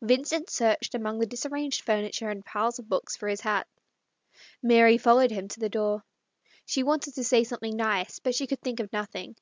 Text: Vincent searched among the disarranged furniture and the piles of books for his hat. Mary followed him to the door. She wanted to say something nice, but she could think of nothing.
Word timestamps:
Vincent 0.00 0.48
searched 0.48 0.94
among 0.94 1.18
the 1.18 1.26
disarranged 1.26 1.82
furniture 1.82 2.30
and 2.30 2.40
the 2.40 2.44
piles 2.44 2.78
of 2.78 2.88
books 2.88 3.14
for 3.14 3.28
his 3.28 3.42
hat. 3.42 3.66
Mary 4.62 4.96
followed 4.96 5.30
him 5.30 5.48
to 5.48 5.60
the 5.60 5.68
door. 5.68 6.02
She 6.64 6.82
wanted 6.82 7.14
to 7.16 7.24
say 7.24 7.44
something 7.44 7.76
nice, 7.76 8.18
but 8.18 8.34
she 8.34 8.46
could 8.46 8.62
think 8.62 8.80
of 8.80 8.90
nothing. 8.90 9.36